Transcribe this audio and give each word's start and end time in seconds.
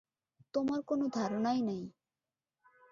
তোমার 0.53 0.79
কোনো 0.81 1.05
ধারণাই 1.13 1.59
নেই। 1.61 1.83